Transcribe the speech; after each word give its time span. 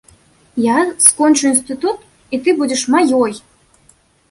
Я 0.63 0.77
скончу 1.07 1.43
інстытут, 1.51 1.99
і 2.33 2.41
ты 2.47 2.57
будзеш 2.63 2.81
маёй. 2.97 3.39